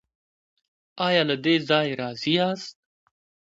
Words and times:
ایا 1.07 1.23
له 1.29 1.35
دې 1.43 1.55
ځای 1.69 1.87
راضي 2.01 2.31
یاست؟ 2.37 2.75